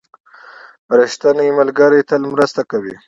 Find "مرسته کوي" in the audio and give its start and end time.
2.33-2.95